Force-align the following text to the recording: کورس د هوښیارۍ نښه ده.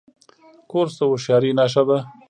کورس 0.71 0.93
د 0.97 1.01
هوښیارۍ 1.09 1.51
نښه 1.59 1.83
ده. 1.89 1.97